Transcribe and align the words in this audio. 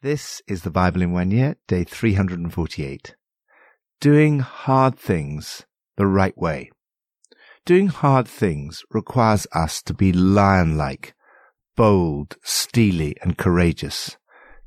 This 0.00 0.40
is 0.46 0.62
the 0.62 0.70
Bible 0.70 1.02
in 1.02 1.10
one 1.10 1.32
year, 1.32 1.56
day 1.66 1.82
348. 1.82 3.16
Doing 4.00 4.38
hard 4.38 4.96
things 4.96 5.66
the 5.96 6.06
right 6.06 6.38
way. 6.38 6.70
Doing 7.66 7.88
hard 7.88 8.28
things 8.28 8.84
requires 8.92 9.48
us 9.52 9.82
to 9.82 9.94
be 9.94 10.12
lion-like, 10.12 11.14
bold, 11.74 12.36
steely, 12.44 13.16
and 13.22 13.36
courageous. 13.36 14.16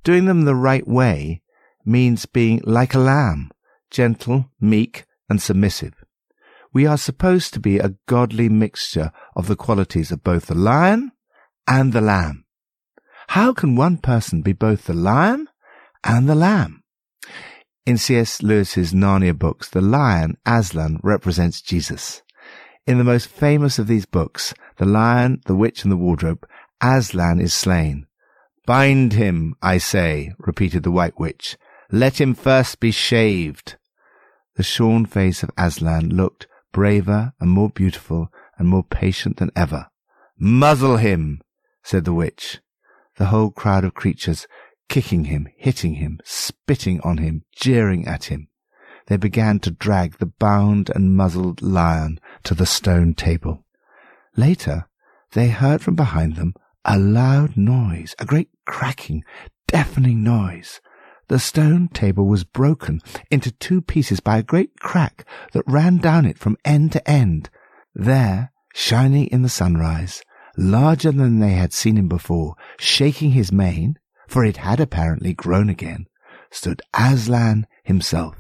Doing 0.04 0.26
them 0.26 0.44
the 0.44 0.54
right 0.54 0.86
way 0.86 1.42
means 1.86 2.26
being 2.26 2.60
like 2.66 2.94
a 2.94 3.00
lamb, 3.00 3.52
gentle, 3.90 4.52
meek, 4.60 5.06
and 5.29 5.42
submissive. 5.42 5.94
We 6.74 6.86
are 6.86 6.98
supposed 6.98 7.54
to 7.54 7.62
be 7.62 7.79
a 7.79 7.96
godly 8.06 8.50
mixture 8.50 9.13
of 9.34 9.48
the 9.48 9.56
qualities 9.56 10.12
of 10.12 10.26
both 10.26 10.48
the 10.48 10.56
lion 10.56 11.13
and 11.66 11.94
the 11.94 12.02
lamb. 12.02 12.44
How 13.32 13.54
can 13.54 13.78
one 13.78 13.98
person 13.98 14.42
be 14.42 14.52
both 14.52 14.88
the 14.88 14.94
lion 14.94 15.47
and 16.04 16.27
the 16.27 16.36
lamb? 16.36 16.84
In 17.86 17.98
C.S. 17.98 18.44
Lewis's 18.44 18.92
Narnia 18.92 19.40
books, 19.40 19.70
the 19.70 19.80
lion, 19.80 20.36
Aslan, 20.46 21.00
represents 21.02 21.62
Jesus. 21.62 22.24
In 22.86 22.98
the 22.98 23.05
most 23.05 23.28
famous 23.28 23.80
of 23.80 23.88
these 23.88 24.05
books, 24.05 24.54
The 24.76 24.86
Lion, 24.86 25.40
the 25.46 25.55
Witch, 25.55 25.84
and 25.84 25.91
the 25.94 25.96
Wardrobe, 25.96 26.46
Aslan 26.82 27.40
is 27.40 27.54
slain. 27.54 28.05
Bind 28.66 29.14
him, 29.14 29.55
I 29.62 29.77
say, 29.77 30.34
repeated 30.38 30.84
the 30.84 30.91
White 30.91 31.18
Witch. 31.18 31.55
Let 31.90 32.20
him 32.20 32.34
first 32.34 32.82
be 32.82 32.91
shaved. 32.91 33.77
The 34.58 34.63
shorn 34.63 35.05
face 35.05 35.41
of 35.41 35.52
Aslan 35.58 36.10
looked 36.10 36.48
braver 36.74 37.32
and 37.40 37.50
more 37.50 37.70
beautiful 37.70 38.30
and 38.58 38.68
more 38.68 38.84
patient 38.84 39.38
than 39.38 39.52
ever. 39.55 39.88
Muzzle 40.38 40.98
him, 40.98 41.40
said 41.82 42.04
the 42.04 42.13
witch 42.13 42.60
the 43.22 43.28
whole 43.28 43.52
crowd 43.52 43.84
of 43.84 43.94
creatures 43.94 44.48
kicking 44.90 45.26
him, 45.26 45.48
hitting 45.56 45.94
him, 45.94 46.20
spitting 46.24 47.00
on 47.02 47.20
him, 47.20 47.44
jeering 47.56 48.08
at 48.08 48.24
him. 48.26 48.48
They 49.05 49.16
began 49.16 49.60
to 49.60 49.70
drag 49.70 50.18
the 50.18 50.26
bound 50.26 50.90
and 50.96 51.16
muzzled 51.16 51.62
lion 51.62 52.20
to 52.46 52.55
the 52.55 52.66
stone 52.66 53.13
table. 53.13 53.63
Later, 54.36 54.88
they 55.34 55.50
heard 55.50 55.84
from 55.84 55.94
behind 55.94 56.36
them 56.36 56.55
a 56.84 56.98
loud 56.98 57.55
noise, 57.55 58.16
a 58.18 58.26
great 58.26 58.50
cracking, 58.66 59.24
deafening 59.68 60.24
noise. 60.24 60.82
The 61.28 61.38
stone 61.38 61.90
table 61.90 62.26
was 62.26 62.44
broken 62.44 63.02
into 63.30 63.52
two 63.52 63.84
pieces 63.84 64.19
by 64.19 64.39
a 64.39 64.44
great 64.44 64.80
crack 64.80 65.28
that 65.53 65.63
ran 65.67 65.97
down 65.97 66.25
it 66.25 66.39
from 66.39 66.58
end 66.66 66.91
to 66.94 67.08
end. 67.08 67.52
There, 67.94 68.52
shining 68.73 69.28
in 69.28 69.44
the 69.44 69.47
sunrise, 69.47 70.23
larger 70.57 71.11
than 71.11 71.39
they 71.39 71.53
had 71.53 71.73
seen 71.73 71.97
him 71.97 72.07
before, 72.07 72.55
shaking 72.80 73.31
his 73.31 73.52
mane, 73.52 73.97
for 74.27 74.44
it 74.44 74.57
had 74.57 74.80
apparently 74.80 75.33
grown 75.33 75.69
again, 75.69 76.07
stood 76.49 76.81
Aslan 76.94 77.67
himself. 77.83 78.35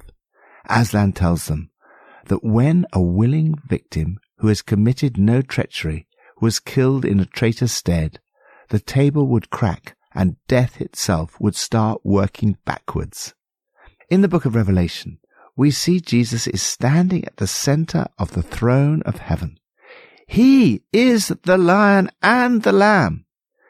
Aslan 0.69 1.13
tells 1.13 1.47
them 1.47 1.69
that 2.25 2.43
when 2.43 2.85
a 2.93 3.01
willing 3.01 3.55
victim 3.67 4.19
who 4.37 4.47
has 4.47 4.61
committed 4.61 5.17
no 5.17 5.41
treachery 5.41 6.07
was 6.39 6.59
killed 6.59 7.05
in 7.05 7.19
a 7.19 7.25
traitor's 7.25 7.71
stead, 7.71 8.19
the 8.69 8.79
table 8.79 9.27
would 9.27 9.49
crack 9.49 9.95
and 10.13 10.37
death 10.47 10.81
itself 10.81 11.39
would 11.39 11.55
start 11.55 12.01
working 12.03 12.57
backwards. 12.65 13.33
In 14.09 14.21
the 14.21 14.27
book 14.27 14.45
of 14.45 14.55
Revelation, 14.55 15.19
we 15.55 15.71
see 15.71 15.99
Jesus 15.99 16.47
is 16.47 16.61
standing 16.61 17.25
at 17.25 17.37
the 17.37 17.47
center 17.47 18.07
of 18.17 18.31
the 18.31 18.41
throne 18.41 19.01
of 19.03 19.17
heaven. 19.17 19.57
He 20.31 20.85
is 20.93 21.27
the 21.43 21.57
lion 21.57 22.09
and 22.21 22.63
the 22.63 22.71
lamb. 22.71 23.25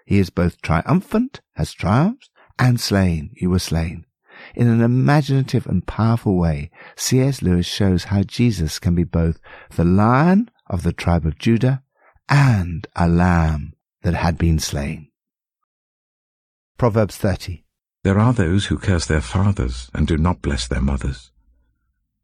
He 0.06 0.20
is 0.20 0.30
both 0.30 0.62
triumphant, 0.62 1.42
has 1.56 1.74
triumphed, 1.74 2.30
and 2.60 2.80
slain. 2.80 3.32
You 3.34 3.50
were 3.50 3.58
slain. 3.58 4.06
In 4.54 4.68
an 4.68 4.80
imaginative 4.80 5.66
and 5.66 5.88
powerful 5.88 6.38
way, 6.38 6.70
C.S. 6.96 7.42
Lewis 7.42 7.66
shows 7.66 8.04
how 8.04 8.22
Jesus 8.22 8.78
can 8.78 8.94
be 8.94 9.04
both 9.04 9.40
the 9.72 9.84
lion 9.84 10.52
of 10.68 10.84
the 10.84 10.94
tribe 10.94 11.26
of 11.26 11.40
Judah 11.40 11.82
and 12.30 12.86
a 12.96 13.10
lamb 13.10 13.74
that 14.04 14.14
had 14.14 14.38
been 14.38 14.60
slain. 14.60 15.10
Proverbs 16.78 17.18
30. 17.18 17.66
There 18.04 18.20
are 18.20 18.34
those 18.34 18.68
who 18.68 18.78
curse 18.78 19.08
their 19.08 19.22
fathers 19.22 19.90
and 19.96 20.06
do 20.06 20.16
not 20.16 20.44
bless 20.44 20.68
their 20.68 20.80
mothers. 20.80 21.32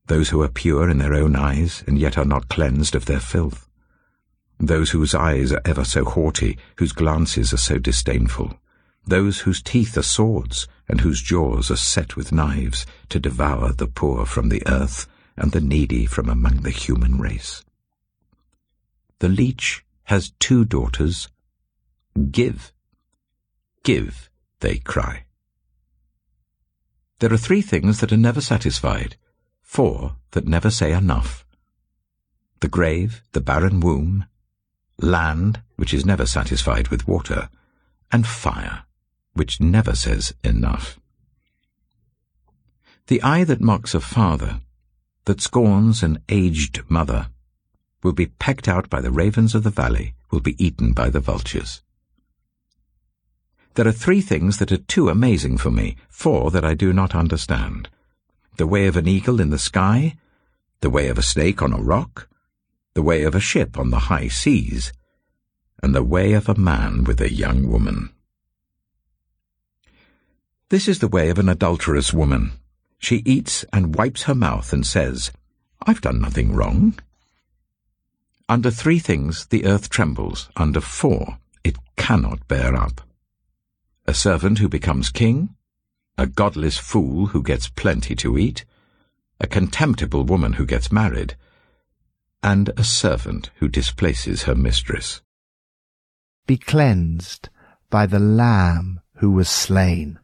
Those 0.06 0.29
who 0.29 0.44
are 0.44 0.47
pure 0.47 0.91
in 0.91 1.00
their 1.00 1.16
own 1.16 1.35
eyes 1.35 1.84
and 1.88 1.97
yet 1.97 2.19
are 2.19 2.23
not 2.23 2.50
cleansed 2.50 2.94
of 2.94 3.07
their 3.07 3.19
filth 3.19 3.66
those 4.59 4.91
whose 4.91 5.13
eyes 5.13 5.51
are 5.51 5.62
ever 5.66 5.85
so 5.85 6.03
haughty, 6.03 6.57
whose 6.78 6.91
glances 6.91 7.53
are 7.53 7.57
so 7.57 7.78
disdainful, 7.78 8.59
those 9.06 9.40
whose 9.40 9.62
teeth 9.62 9.97
are 9.97 10.03
swords, 10.03 10.68
and 10.90 11.01
whose 11.01 11.22
jaws 11.22 11.69
are 11.69 11.75
set 11.75 12.16
with 12.16 12.31
knives, 12.31 12.85
to 13.09 13.19
devour 13.19 13.72
the 13.72 13.88
poor 13.88 14.25
from 14.25 14.50
the 14.50 14.63
earth, 14.67 15.07
and 15.35 15.51
the 15.51 15.62
needy 15.62 16.06
from 16.06 16.29
among 16.29 16.62
the 16.62 16.72
human 16.72 17.19
race. 17.19 17.63
The 19.19 19.29
leech 19.29 19.85
has 20.06 20.31
two 20.40 20.66
daughters. 20.66 21.29
Give, 22.31 22.73
give, 23.84 24.29
they 24.59 24.78
cry. 24.78 25.25
There 27.19 27.34
are 27.34 27.38
three 27.38 27.62
things 27.62 28.00
that 28.00 28.12
are 28.12 28.17
never 28.17 28.41
satisfied, 28.41 29.17
four 29.62 30.16
that 30.31 30.47
never 30.47 30.69
say 30.69 30.91
enough. 30.91 31.46
The 32.59 32.67
grave, 32.67 33.22
the 33.34 33.41
barren 33.41 33.79
womb, 33.79 34.25
land, 35.00 35.62
which 35.75 35.94
is 35.94 36.06
never 36.06 36.25
satisfied 36.25 36.88
with 36.88 37.08
water, 37.08 37.50
and 38.12 38.25
fire, 38.25 38.84
which 39.34 39.62
never 39.62 39.96
says 39.96 40.34
enough. 40.44 41.00
The 43.08 43.22
eye 43.22 43.44
that 43.46 43.62
mocks 43.62 43.94
a 43.94 44.00
father, 44.00 44.62
that 45.25 45.41
scorns 45.41 46.03
an 46.03 46.19
aged 46.30 46.81
mother, 46.90 47.30
will 48.03 48.13
be 48.13 48.28
pecked 48.28 48.68
out 48.68 48.90
by 48.90 49.02
the 49.02 49.12
ravens 49.12 49.56
of 49.56 49.63
the 49.63 49.69
valley, 49.69 50.13
will 50.31 50.40
be 50.40 50.62
eaten 50.63 50.94
by 50.94 51.09
the 51.09 51.19
vultures. 51.19 51.81
There 53.75 53.88
are 53.88 53.94
three 53.94 54.22
things 54.22 54.58
that 54.58 54.72
are 54.72 54.78
too 54.78 55.09
amazing 55.09 55.58
for 55.58 55.69
me, 55.69 55.97
four 56.09 56.50
that 56.52 56.66
I 56.66 56.74
do 56.74 56.91
not 56.91 57.14
understand. 57.14 57.90
The 58.58 58.68
way 58.68 58.88
of 58.88 58.97
an 58.97 59.08
eagle 59.08 59.40
in 59.40 59.52
the 59.52 59.59
sky, 59.59 60.16
the 60.81 60.90
way 60.90 61.09
of 61.09 61.18
a 61.18 61.22
snake 61.22 61.62
on 61.62 61.74
a 61.74 61.81
rock, 61.81 62.28
the 62.97 63.03
way 63.03 63.22
of 63.22 63.35
a 63.35 63.40
ship 63.40 63.78
on 63.78 63.91
the 63.91 64.09
high 64.09 64.28
seas, 64.28 64.91
and 65.84 65.94
the 65.94 66.03
way 66.03 66.34
of 66.34 66.50
a 66.50 66.56
man 66.56 67.03
with 67.03 67.22
a 67.22 67.31
young 67.31 67.69
woman. 67.69 68.09
This 70.69 70.88
is 70.88 70.97
the 70.97 71.08
way 71.08 71.30
of 71.30 71.38
an 71.38 71.47
adulterous 71.47 72.12
woman. 72.12 72.53
She 72.97 73.18
eats 73.18 73.63
and 73.72 73.94
wipes 73.94 74.24
her 74.24 74.34
mouth 74.34 74.74
and 74.74 74.84
says, 74.84 75.31
I've 75.85 76.02
done 76.02 76.19
nothing 76.19 76.56
wrong. 76.56 76.97
Under 78.50 78.72
three 78.72 78.97
things 78.97 79.46
the 79.46 79.66
earth 79.66 79.91
trembles, 79.91 80.50
under 80.56 80.81
four 80.81 81.38
it 81.64 81.78
cannot 81.97 82.47
bear 82.47 82.75
up. 82.75 83.02
A 84.08 84.16
servant 84.16 84.58
who 84.58 84.68
becomes 84.68 85.12
king, 85.12 85.50
a 86.18 86.25
godless 86.25 86.79
fool 86.79 87.28
who 87.28 87.44
gets 87.44 87.69
plenty 87.69 88.16
to 88.16 88.40
eat, 88.40 88.66
a 89.40 89.46
contemptible 89.46 90.24
woman 90.24 90.53
who 90.53 90.66
gets 90.66 90.91
married, 90.91 91.35
and 92.47 92.69
a 92.78 92.84
servant 92.84 93.50
who 93.56 93.68
displaces 93.68 94.44
her 94.44 94.56
mistress. 94.56 95.19
Be 96.46 96.56
cleansed 96.56 97.50
by 97.90 98.06
the 98.06 98.19
Lamb 98.19 99.02
who 99.16 99.31
was 99.31 99.50
slain. 99.50 100.18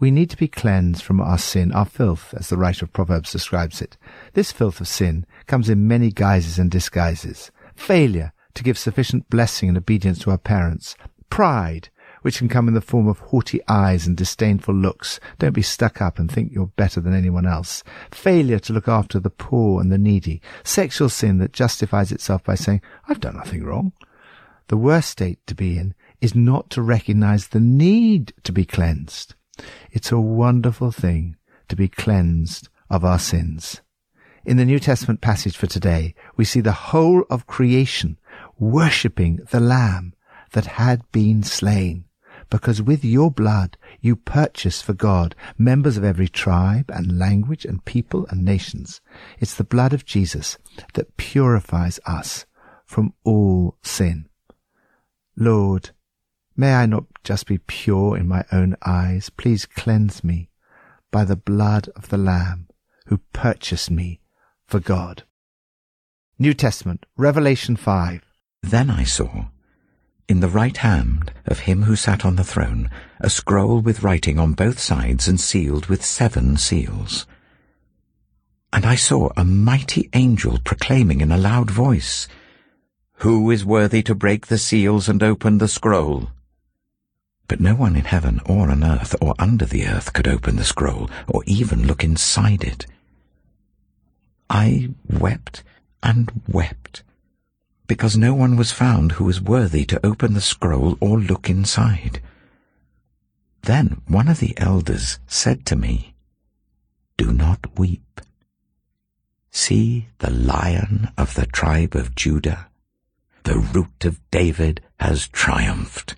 We 0.00 0.10
need 0.10 0.28
to 0.30 0.36
be 0.36 0.48
cleansed 0.48 1.04
from 1.04 1.20
our 1.20 1.38
sin, 1.38 1.70
our 1.70 1.84
filth, 1.84 2.34
as 2.34 2.48
the 2.48 2.56
writer 2.56 2.84
of 2.84 2.92
Proverbs 2.92 3.30
describes 3.30 3.80
it. 3.80 3.96
This 4.32 4.50
filth 4.50 4.80
of 4.80 4.88
sin 4.88 5.24
comes 5.46 5.68
in 5.68 5.86
many 5.86 6.10
guises 6.10 6.58
and 6.58 6.68
disguises. 6.68 7.52
Failure 7.76 8.32
to 8.54 8.64
give 8.64 8.76
sufficient 8.76 9.30
blessing 9.30 9.68
and 9.68 9.78
obedience 9.78 10.18
to 10.20 10.32
our 10.32 10.38
parents. 10.38 10.96
Pride, 11.30 11.90
which 12.26 12.38
can 12.38 12.48
come 12.48 12.66
in 12.66 12.74
the 12.74 12.80
form 12.80 13.06
of 13.06 13.20
haughty 13.20 13.60
eyes 13.68 14.04
and 14.04 14.16
disdainful 14.16 14.74
looks. 14.74 15.20
Don't 15.38 15.52
be 15.52 15.62
stuck 15.62 16.02
up 16.02 16.18
and 16.18 16.28
think 16.28 16.50
you're 16.50 16.66
better 16.66 17.00
than 17.00 17.14
anyone 17.14 17.46
else. 17.46 17.84
Failure 18.10 18.58
to 18.58 18.72
look 18.72 18.88
after 18.88 19.20
the 19.20 19.30
poor 19.30 19.80
and 19.80 19.92
the 19.92 19.96
needy. 19.96 20.42
Sexual 20.64 21.08
sin 21.08 21.38
that 21.38 21.52
justifies 21.52 22.10
itself 22.10 22.42
by 22.42 22.56
saying, 22.56 22.82
I've 23.08 23.20
done 23.20 23.36
nothing 23.36 23.62
wrong. 23.62 23.92
The 24.66 24.76
worst 24.76 25.10
state 25.10 25.38
to 25.46 25.54
be 25.54 25.78
in 25.78 25.94
is 26.20 26.34
not 26.34 26.68
to 26.70 26.82
recognize 26.82 27.46
the 27.46 27.60
need 27.60 28.32
to 28.42 28.50
be 28.50 28.64
cleansed. 28.64 29.36
It's 29.92 30.10
a 30.10 30.18
wonderful 30.18 30.90
thing 30.90 31.36
to 31.68 31.76
be 31.76 31.86
cleansed 31.86 32.68
of 32.90 33.04
our 33.04 33.20
sins. 33.20 33.82
In 34.44 34.56
the 34.56 34.64
New 34.64 34.80
Testament 34.80 35.20
passage 35.20 35.56
for 35.56 35.68
today, 35.68 36.16
we 36.36 36.44
see 36.44 36.60
the 36.60 36.72
whole 36.72 37.22
of 37.30 37.46
creation 37.46 38.18
worshipping 38.58 39.46
the 39.52 39.60
Lamb 39.60 40.12
that 40.50 40.66
had 40.66 41.02
been 41.12 41.44
slain 41.44 42.05
because 42.50 42.80
with 42.80 43.04
your 43.04 43.30
blood 43.30 43.76
you 44.00 44.16
purchase 44.16 44.80
for 44.82 44.92
God 44.92 45.34
members 45.58 45.96
of 45.96 46.04
every 46.04 46.28
tribe 46.28 46.90
and 46.90 47.18
language 47.18 47.64
and 47.64 47.84
people 47.84 48.26
and 48.30 48.44
nations. 48.44 49.00
It's 49.38 49.54
the 49.54 49.64
blood 49.64 49.92
of 49.92 50.04
Jesus 50.04 50.58
that 50.94 51.16
purifies 51.16 51.98
us 52.06 52.46
from 52.84 53.14
all 53.24 53.76
sin. 53.82 54.28
Lord, 55.36 55.90
May 56.56 56.72
I 56.72 56.86
not 56.86 57.04
just 57.22 57.46
be 57.46 57.58
pure 57.58 58.16
in 58.16 58.26
my 58.26 58.44
own 58.50 58.76
eyes. 58.84 59.28
Please 59.28 59.66
cleanse 59.66 60.24
me 60.24 60.48
by 61.10 61.24
the 61.24 61.36
blood 61.36 61.88
of 61.94 62.08
the 62.08 62.16
Lamb 62.16 62.68
who 63.06 63.18
purchased 63.34 63.90
me 63.90 64.20
for 64.66 64.80
God. 64.80 65.24
New 66.38 66.54
Testament, 66.54 67.04
Revelation 67.16 67.76
5. 67.76 68.22
Then 68.62 68.90
I 68.90 69.04
saw, 69.04 69.46
in 70.28 70.40
the 70.40 70.48
right 70.48 70.76
hand 70.76 71.32
of 71.46 71.60
him 71.60 71.82
who 71.82 71.94
sat 71.94 72.24
on 72.24 72.36
the 72.36 72.44
throne, 72.44 72.90
a 73.20 73.30
scroll 73.30 73.80
with 73.80 74.02
writing 74.02 74.38
on 74.38 74.52
both 74.52 74.78
sides 74.78 75.28
and 75.28 75.40
sealed 75.40 75.86
with 75.86 76.04
seven 76.04 76.56
seals. 76.56 77.26
And 78.72 78.84
I 78.84 78.96
saw 78.96 79.30
a 79.36 79.44
mighty 79.44 80.10
angel 80.12 80.58
proclaiming 80.64 81.20
in 81.20 81.30
a 81.30 81.38
loud 81.38 81.70
voice, 81.70 82.26
Who 83.18 83.50
is 83.50 83.64
worthy 83.64 84.02
to 84.02 84.14
break 84.14 84.48
the 84.48 84.58
seals 84.58 85.08
and 85.08 85.22
open 85.22 85.58
the 85.58 85.68
scroll? 85.68 86.30
But 87.48 87.60
no 87.60 87.74
one 87.76 87.94
in 87.94 88.04
heaven 88.04 88.40
or 88.44 88.70
on 88.70 88.82
earth 88.82 89.14
or 89.20 89.34
under 89.38 89.64
the 89.64 89.86
earth 89.86 90.12
could 90.12 90.26
open 90.26 90.56
the 90.56 90.64
scroll 90.64 91.08
or 91.28 91.42
even 91.46 91.86
look 91.86 92.02
inside 92.02 92.64
it. 92.64 92.86
I 94.50 94.90
wept 95.08 95.62
and 96.02 96.42
wept, 96.48 97.02
because 97.86 98.16
no 98.16 98.34
one 98.34 98.56
was 98.56 98.72
found 98.72 99.12
who 99.12 99.24
was 99.24 99.40
worthy 99.40 99.84
to 99.84 100.04
open 100.04 100.34
the 100.34 100.40
scroll 100.40 100.96
or 101.00 101.18
look 101.18 101.48
inside. 101.48 102.20
Then 103.62 104.00
one 104.06 104.28
of 104.28 104.40
the 104.40 104.56
elders 104.58 105.18
said 105.26 105.66
to 105.66 105.76
me, 105.76 106.14
Do 107.16 107.32
not 107.32 107.78
weep. 107.78 108.20
See 109.50 110.08
the 110.18 110.30
lion 110.30 111.10
of 111.16 111.34
the 111.34 111.46
tribe 111.46 111.94
of 111.94 112.14
Judah, 112.14 112.68
the 113.44 113.58
root 113.58 114.04
of 114.04 114.20
David 114.30 114.82
has 115.00 115.28
triumphed. 115.28 116.16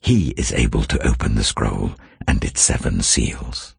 He 0.00 0.30
is 0.30 0.52
able 0.52 0.84
to 0.84 1.06
open 1.06 1.34
the 1.34 1.44
scroll 1.44 1.92
and 2.26 2.42
its 2.44 2.60
seven 2.60 3.02
seals. 3.02 3.74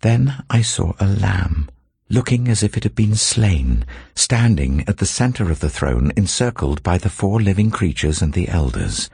Then 0.00 0.44
I 0.50 0.62
saw 0.62 0.94
a 0.98 1.06
lamb, 1.06 1.70
looking 2.08 2.48
as 2.48 2.62
if 2.62 2.76
it 2.76 2.82
had 2.82 2.94
been 2.94 3.14
slain, 3.14 3.84
standing 4.14 4.84
at 4.86 4.98
the 4.98 5.06
center 5.06 5.50
of 5.50 5.60
the 5.60 5.70
throne 5.70 6.12
encircled 6.16 6.82
by 6.82 6.98
the 6.98 7.08
four 7.08 7.40
living 7.40 7.70
creatures 7.70 8.20
and 8.20 8.34
the 8.34 8.48
elders. 8.48 9.08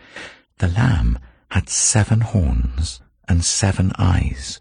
The 0.58 0.68
lamb 0.68 1.18
had 1.50 1.68
seven 1.68 2.20
horns 2.20 3.00
and 3.28 3.44
seven 3.44 3.92
eyes, 3.98 4.60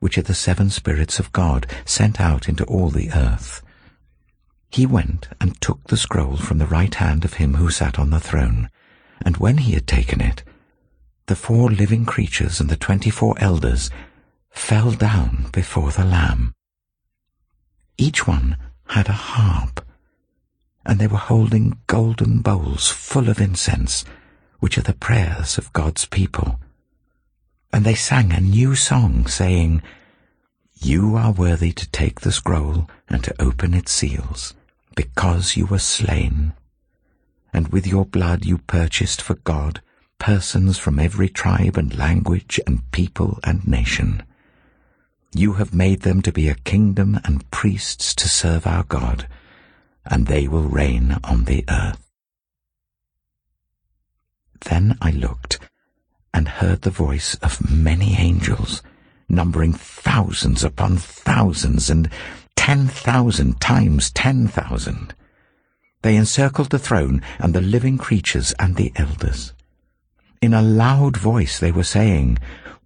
which 0.00 0.18
are 0.18 0.22
the 0.22 0.34
seven 0.34 0.70
spirits 0.70 1.18
of 1.18 1.32
God 1.32 1.66
sent 1.84 2.20
out 2.20 2.48
into 2.48 2.64
all 2.64 2.88
the 2.88 3.10
earth. 3.12 3.62
He 4.70 4.84
went 4.84 5.28
and 5.40 5.60
took 5.60 5.84
the 5.84 5.96
scroll 5.96 6.36
from 6.36 6.58
the 6.58 6.66
right 6.66 6.94
hand 6.94 7.24
of 7.24 7.34
him 7.34 7.54
who 7.54 7.70
sat 7.70 7.98
on 7.98 8.10
the 8.10 8.20
throne, 8.20 8.70
and 9.22 9.36
when 9.38 9.58
he 9.58 9.72
had 9.72 9.86
taken 9.86 10.20
it, 10.20 10.42
the 11.26 11.36
four 11.36 11.70
living 11.70 12.04
creatures 12.04 12.60
and 12.60 12.68
the 12.68 12.76
twenty-four 12.76 13.34
elders 13.38 13.90
fell 14.50 14.92
down 14.92 15.46
before 15.52 15.90
the 15.90 16.04
Lamb. 16.04 16.54
Each 17.98 18.26
one 18.26 18.56
had 18.86 19.08
a 19.08 19.12
harp, 19.12 19.84
and 20.86 20.98
they 20.98 21.08
were 21.08 21.18
holding 21.18 21.78
golden 21.88 22.40
bowls 22.40 22.88
full 22.88 23.28
of 23.28 23.40
incense, 23.40 24.04
which 24.60 24.78
are 24.78 24.82
the 24.82 24.94
prayers 24.94 25.58
of 25.58 25.72
God's 25.72 26.06
people. 26.06 26.60
And 27.72 27.84
they 27.84 27.94
sang 27.94 28.32
a 28.32 28.40
new 28.40 28.76
song, 28.76 29.26
saying, 29.26 29.82
You 30.80 31.16
are 31.16 31.32
worthy 31.32 31.72
to 31.72 31.90
take 31.90 32.20
the 32.20 32.32
scroll 32.32 32.88
and 33.08 33.22
to 33.24 33.42
open 33.42 33.74
its 33.74 33.92
seals, 33.92 34.54
because 34.94 35.56
you 35.56 35.66
were 35.66 35.78
slain. 35.78 36.54
And 37.52 37.68
with 37.68 37.86
your 37.86 38.06
blood 38.06 38.44
you 38.44 38.58
purchased 38.58 39.20
for 39.20 39.34
God 39.34 39.82
persons 40.18 40.78
from 40.78 40.98
every 40.98 41.28
tribe 41.28 41.76
and 41.76 41.96
language 41.96 42.60
and 42.66 42.90
people 42.90 43.38
and 43.44 43.66
nation. 43.66 44.22
You 45.38 45.52
have 45.52 45.72
made 45.72 46.00
them 46.00 46.20
to 46.22 46.32
be 46.32 46.48
a 46.48 46.56
kingdom 46.56 47.20
and 47.22 47.48
priests 47.52 48.12
to 48.16 48.28
serve 48.28 48.66
our 48.66 48.82
God, 48.82 49.28
and 50.04 50.26
they 50.26 50.48
will 50.48 50.64
reign 50.64 51.16
on 51.22 51.44
the 51.44 51.64
earth. 51.68 52.10
Then 54.64 54.98
I 55.00 55.12
looked 55.12 55.60
and 56.34 56.48
heard 56.48 56.82
the 56.82 56.90
voice 56.90 57.36
of 57.36 57.70
many 57.70 58.16
angels, 58.16 58.82
numbering 59.28 59.74
thousands 59.74 60.64
upon 60.64 60.96
thousands 60.96 61.88
and 61.88 62.10
ten 62.56 62.88
thousand 62.88 63.60
times 63.60 64.10
ten 64.10 64.48
thousand. 64.48 65.14
They 66.02 66.16
encircled 66.16 66.70
the 66.70 66.80
throne 66.80 67.22
and 67.38 67.54
the 67.54 67.60
living 67.60 67.96
creatures 67.96 68.54
and 68.58 68.74
the 68.74 68.90
elders. 68.96 69.52
In 70.42 70.52
a 70.52 70.62
loud 70.62 71.16
voice 71.16 71.60
they 71.60 71.70
were 71.70 71.84
saying, 71.84 72.38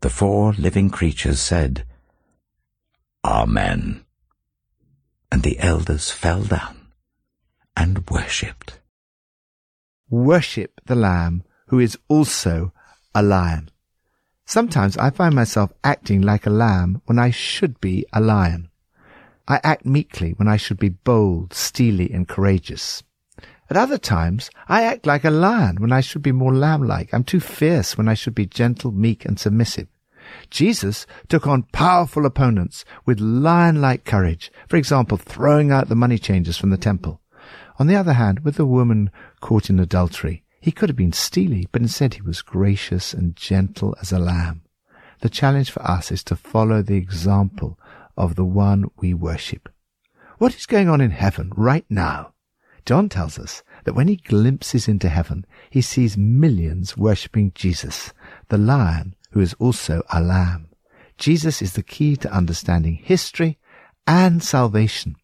The 0.00 0.10
four 0.10 0.52
living 0.52 0.90
creatures 0.90 1.40
said, 1.40 1.84
Amen. 3.24 4.04
And 5.32 5.42
the 5.42 5.58
elders 5.58 6.10
fell 6.10 6.42
down 6.42 6.92
and 7.76 8.08
worshipped. 8.08 8.80
Worship 10.08 10.80
the 10.86 10.94
Lamb, 10.94 11.42
who 11.66 11.78
is 11.80 11.98
also 12.08 12.72
a 13.14 13.22
lion. 13.22 13.70
Sometimes 14.46 14.96
I 14.96 15.10
find 15.10 15.34
myself 15.34 15.72
acting 15.84 16.22
like 16.22 16.46
a 16.46 16.50
lamb 16.50 17.02
when 17.04 17.18
I 17.18 17.30
should 17.30 17.80
be 17.80 18.06
a 18.12 18.20
lion. 18.20 18.70
I 19.46 19.60
act 19.62 19.84
meekly 19.84 20.32
when 20.32 20.48
I 20.48 20.56
should 20.56 20.78
be 20.78 20.88
bold, 20.88 21.52
steely, 21.52 22.10
and 22.10 22.26
courageous. 22.26 23.02
At 23.70 23.76
other 23.76 23.98
times, 23.98 24.50
I 24.66 24.82
act 24.84 25.06
like 25.06 25.24
a 25.24 25.30
lion 25.30 25.76
when 25.76 25.92
I 25.92 26.00
should 26.00 26.22
be 26.22 26.32
more 26.32 26.54
lamb-like. 26.54 27.12
I'm 27.12 27.24
too 27.24 27.40
fierce 27.40 27.98
when 27.98 28.08
I 28.08 28.14
should 28.14 28.34
be 28.34 28.46
gentle, 28.46 28.92
meek, 28.92 29.26
and 29.26 29.38
submissive. 29.38 29.88
Jesus 30.50 31.06
took 31.28 31.46
on 31.46 31.64
powerful 31.64 32.24
opponents 32.24 32.84
with 33.04 33.20
lion-like 33.20 34.04
courage, 34.04 34.50
for 34.68 34.76
example, 34.76 35.18
throwing 35.18 35.70
out 35.70 35.88
the 35.88 35.94
money 35.94 36.18
changers 36.18 36.56
from 36.56 36.70
the 36.70 36.76
temple. 36.76 37.20
On 37.78 37.86
the 37.86 37.96
other 37.96 38.14
hand, 38.14 38.40
with 38.40 38.56
the 38.56 38.66
woman 38.66 39.10
caught 39.40 39.70
in 39.70 39.78
adultery, 39.78 40.44
he 40.60 40.72
could 40.72 40.88
have 40.88 40.96
been 40.96 41.12
steely, 41.12 41.68
but 41.70 41.82
instead 41.82 42.14
he 42.14 42.22
was 42.22 42.42
gracious 42.42 43.14
and 43.14 43.36
gentle 43.36 43.94
as 44.00 44.12
a 44.12 44.18
lamb. 44.18 44.62
The 45.20 45.28
challenge 45.28 45.70
for 45.70 45.82
us 45.82 46.10
is 46.10 46.24
to 46.24 46.36
follow 46.36 46.82
the 46.82 46.96
example 46.96 47.78
of 48.16 48.34
the 48.34 48.44
one 48.44 48.90
we 48.98 49.14
worship. 49.14 49.68
What 50.38 50.54
is 50.54 50.66
going 50.66 50.88
on 50.88 51.00
in 51.00 51.10
heaven 51.10 51.52
right 51.56 51.84
now? 51.88 52.32
John 52.84 53.08
tells 53.08 53.38
us 53.38 53.62
that 53.88 53.94
when 53.94 54.08
he 54.08 54.16
glimpses 54.16 54.86
into 54.86 55.08
heaven, 55.08 55.46
he 55.70 55.80
sees 55.80 56.14
millions 56.14 56.98
worshipping 56.98 57.50
Jesus, 57.54 58.12
the 58.50 58.58
lion 58.58 59.14
who 59.30 59.40
is 59.40 59.54
also 59.54 60.02
a 60.12 60.20
lamb. 60.20 60.68
Jesus 61.16 61.62
is 61.62 61.72
the 61.72 61.82
key 61.82 62.14
to 62.16 62.30
understanding 62.30 62.96
history 62.96 63.56
and 64.06 64.42
salvation. 64.42 65.16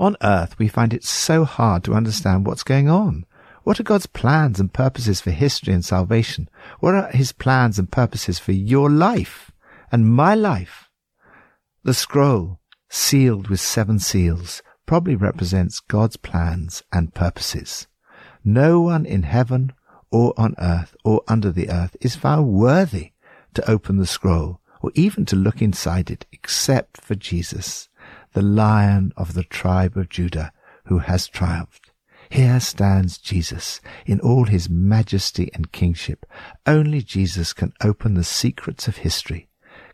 On 0.00 0.16
earth, 0.24 0.58
we 0.58 0.66
find 0.66 0.92
it 0.92 1.04
so 1.04 1.44
hard 1.44 1.84
to 1.84 1.94
understand 1.94 2.44
what's 2.44 2.64
going 2.64 2.88
on. 2.88 3.26
What 3.62 3.78
are 3.78 3.84
God's 3.84 4.06
plans 4.06 4.58
and 4.58 4.72
purposes 4.72 5.20
for 5.20 5.30
history 5.30 5.72
and 5.72 5.84
salvation? 5.84 6.48
What 6.80 6.96
are 6.96 7.12
his 7.12 7.30
plans 7.30 7.78
and 7.78 7.92
purposes 7.92 8.40
for 8.40 8.50
your 8.50 8.90
life 8.90 9.52
and 9.92 10.12
my 10.12 10.34
life? 10.34 10.88
The 11.84 11.94
scroll, 11.94 12.58
sealed 12.88 13.46
with 13.46 13.60
seven 13.60 14.00
seals, 14.00 14.62
probably 14.84 15.14
represents 15.14 15.78
God's 15.78 16.16
plans 16.16 16.82
and 16.92 17.14
purposes. 17.14 17.86
No 18.44 18.80
one 18.80 19.04
in 19.04 19.24
heaven 19.24 19.72
or 20.10 20.32
on 20.36 20.54
earth 20.58 20.96
or 21.04 21.22
under 21.28 21.50
the 21.52 21.70
earth 21.70 21.96
is 22.00 22.16
found 22.16 22.48
worthy 22.48 23.12
to 23.54 23.70
open 23.70 23.96
the 23.96 24.06
scroll 24.06 24.60
or 24.80 24.90
even 24.94 25.24
to 25.26 25.36
look 25.36 25.60
inside 25.60 26.10
it 26.10 26.26
except 26.32 27.02
for 27.02 27.14
Jesus, 27.14 27.88
the 28.32 28.42
lion 28.42 29.12
of 29.16 29.34
the 29.34 29.44
tribe 29.44 29.96
of 29.96 30.08
Judah 30.08 30.52
who 30.86 30.98
has 30.98 31.28
triumphed. 31.28 31.90
Here 32.30 32.60
stands 32.60 33.18
Jesus 33.18 33.80
in 34.06 34.20
all 34.20 34.44
his 34.44 34.70
majesty 34.70 35.50
and 35.52 35.72
kingship. 35.72 36.24
Only 36.64 37.02
Jesus 37.02 37.52
can 37.52 37.72
open 37.82 38.14
the 38.14 38.24
secrets 38.24 38.86
of 38.88 38.98
history, 38.98 39.48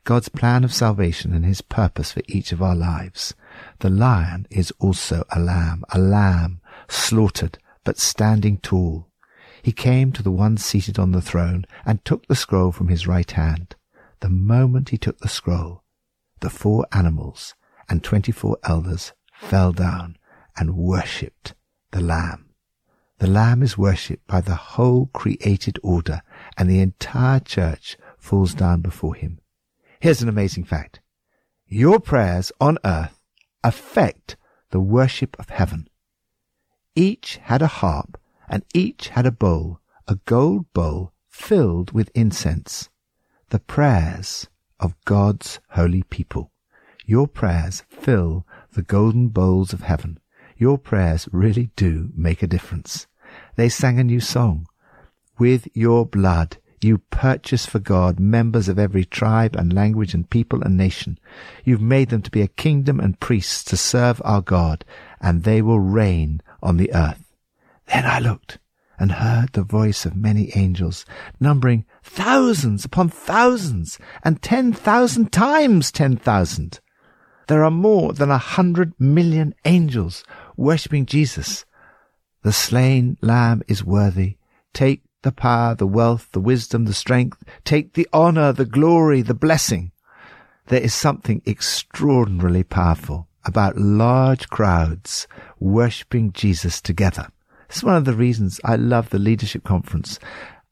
God's 0.05 0.29
plan 0.29 0.63
of 0.63 0.73
salvation 0.73 1.35
and 1.35 1.45
his 1.45 1.63
purpose 1.63 2.13
for 2.13 2.23
each 2.29 2.53
of 2.53 2.63
our 2.63 2.77
lives. 2.77 3.35
The 3.81 3.91
lion 3.91 4.47
is 4.51 4.73
also 4.79 5.25
a 5.31 5.41
lamb, 5.41 5.83
a 5.91 5.99
lamb 5.99 6.61
slaughtered 6.89 7.59
but 7.87 7.99
standing 7.99 8.59
tall. 8.59 9.09
he 9.63 9.71
came 9.71 10.11
to 10.11 10.23
the 10.23 10.31
one 10.31 10.57
seated 10.57 10.99
on 10.99 11.13
the 11.13 11.23
throne 11.23 11.65
and 11.85 12.05
took 12.05 12.27
the 12.27 12.35
scroll 12.35 12.73
from 12.73 12.89
his 12.89 13.07
right 13.07 13.31
hand. 13.31 13.77
The 14.21 14.29
moment 14.29 14.89
he 14.89 14.99
took 14.99 15.19
the 15.19 15.29
scroll, 15.29 15.85
the 16.41 16.51
four 16.51 16.85
animals 16.93 17.55
and 17.89 18.03
twenty-four 18.03 18.59
elders 18.65 19.13
fell 19.33 19.73
down 19.73 20.19
and 20.57 20.77
worshipped 20.77 21.55
the 21.93 22.01
Lamb. 22.01 22.51
The 23.19 23.29
Lamb 23.29 23.63
is 23.63 23.79
worshipped 23.79 24.27
by 24.27 24.41
the 24.41 24.57
whole 24.57 25.07
created 25.15 25.79
order 25.85 26.23
and 26.59 26.69
the 26.69 26.81
entire 26.81 27.39
church 27.41 27.97
falls 28.19 28.53
down 28.53 28.81
before 28.81 29.15
him. 29.15 29.39
Here's 30.01 30.23
an 30.23 30.29
amazing 30.29 30.65
fact. 30.65 30.99
Your 31.69 32.01
prayers 32.01 32.51
on 32.61 32.79
earth 32.85 33.21
affect 33.63 34.37
the 34.71 34.81
worship 34.81 35.37
of 35.39 35.51
heaven. 35.51 35.89
Each 36.99 37.37
had 37.43 37.61
a 37.61 37.67
harp 37.67 38.19
and 38.49 38.65
each 38.73 39.09
had 39.09 39.27
a 39.27 39.31
bowl, 39.31 39.81
a 40.09 40.17
gold 40.25 40.73
bowl 40.73 41.13
filled 41.29 41.93
with 41.93 42.11
incense, 42.15 42.89
the 43.51 43.59
prayers 43.59 44.49
of 44.81 44.97
God's 45.05 45.61
holy 45.73 46.05
people. 46.05 46.53
Your 47.05 47.29
prayers 47.29 47.85
fill 47.91 48.47
the 48.73 48.81
golden 48.81 49.29
bowls 49.29 49.75
of 49.75 49.83
heaven. 49.83 50.19
Your 50.57 50.79
prayers 50.79 51.29
really 51.33 51.71
do 51.77 52.13
make 52.17 52.43
a 52.43 52.47
difference. 52.47 53.07
They 53.57 53.69
sang 53.69 54.01
a 54.01 54.05
new 54.05 54.21
song. 54.21 54.67
With 55.39 55.69
your 55.75 56.07
blood 56.07 56.57
you 56.83 56.99
purchased 57.11 57.69
for 57.69 57.79
God 57.79 58.21
members 58.21 58.69
of 58.69 58.79
every 58.79 59.05
tribe 59.05 59.57
and 59.57 59.73
language 59.73 60.15
and 60.15 60.29
people 60.29 60.63
and 60.63 60.77
nation. 60.77 61.19
You've 61.65 61.83
made 61.83 62.11
them 62.11 62.23
to 62.23 62.31
be 62.31 62.43
a 62.43 62.49
kingdom 62.49 63.01
and 63.01 63.21
priests 63.21 63.65
to 63.65 63.77
serve 63.77 64.23
our 64.25 64.41
God, 64.41 64.85
and 65.21 65.43
they 65.43 65.61
will 65.61 65.81
reign 65.81 66.41
on 66.67 66.77
the 66.77 66.93
earth. 66.93 67.25
Then 67.87 68.05
I 68.05 68.19
looked 68.19 68.59
and 68.99 69.13
heard 69.13 69.53
the 69.53 69.63
voice 69.63 70.05
of 70.05 70.17
many 70.17 70.51
angels, 70.57 71.05
numbering 71.39 71.85
thousands 72.03 72.85
upon 72.85 73.09
thousands, 73.09 73.99
and 74.25 74.43
ten 74.43 74.73
thousand 74.73 75.33
times 75.33 75.93
ten 75.93 76.17
thousand. 76.17 76.81
There 77.49 77.65
are 77.65 77.71
more 77.71 78.13
than 78.13 78.31
a 78.31 78.39
hundred 78.39 78.93
million 78.99 79.55
angels 79.65 80.25
worshipping 80.57 81.07
Jesus. 81.07 81.65
The 82.43 82.53
slain 82.53 83.17
lamb 83.21 83.63
is 83.69 83.85
worthy. 83.85 84.39
Take 84.73 85.03
the 85.23 85.33
power, 85.33 85.75
the 85.75 85.87
wealth, 85.87 86.29
the 86.33 86.41
wisdom, 86.41 86.87
the 86.87 86.95
strength. 86.95 87.43
Take 87.65 87.95
the 87.95 88.09
honor, 88.13 88.53
the 88.53 88.65
glory, 88.65 89.23
the 89.23 89.35
blessing. 89.35 89.93
There 90.67 90.81
is 90.81 90.95
something 90.95 91.43
extraordinarily 91.47 92.65
powerful 92.65 93.29
about 93.45 93.77
large 93.77 94.49
crowds 94.49 95.29
worshipping 95.59 96.33
Jesus 96.33 96.81
together. 96.81 97.29
It's 97.69 97.83
one 97.83 97.97
of 97.97 98.05
the 98.05 98.15
reasons 98.15 98.61
I 98.65 98.77
love 98.77 99.11
the 99.11 99.19
Leadership 99.19 99.65
Conference 99.65 100.19